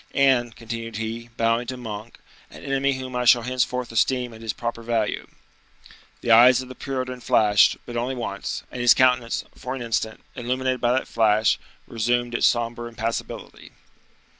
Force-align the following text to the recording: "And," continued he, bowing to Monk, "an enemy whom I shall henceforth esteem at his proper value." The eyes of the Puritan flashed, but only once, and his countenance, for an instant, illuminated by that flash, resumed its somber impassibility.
"And," 0.15 0.55
continued 0.55 0.97
he, 0.97 1.29
bowing 1.37 1.67
to 1.67 1.77
Monk, 1.77 2.17
"an 2.49 2.63
enemy 2.63 2.93
whom 2.93 3.15
I 3.15 3.23
shall 3.25 3.43
henceforth 3.43 3.91
esteem 3.91 4.33
at 4.33 4.41
his 4.41 4.51
proper 4.51 4.81
value." 4.81 5.27
The 6.21 6.31
eyes 6.31 6.59
of 6.59 6.69
the 6.69 6.73
Puritan 6.73 7.21
flashed, 7.21 7.77
but 7.85 7.95
only 7.95 8.15
once, 8.15 8.63
and 8.71 8.81
his 8.81 8.95
countenance, 8.95 9.43
for 9.55 9.75
an 9.75 9.83
instant, 9.83 10.21
illuminated 10.35 10.81
by 10.81 10.93
that 10.93 11.07
flash, 11.07 11.59
resumed 11.85 12.33
its 12.33 12.47
somber 12.47 12.87
impassibility. 12.87 13.73